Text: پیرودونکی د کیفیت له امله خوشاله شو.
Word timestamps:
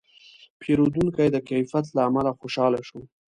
پیرودونکی 0.59 1.27
د 1.31 1.37
کیفیت 1.49 1.85
له 1.95 2.01
امله 2.07 2.31
خوشاله 2.39 2.81
شو. 2.87 2.99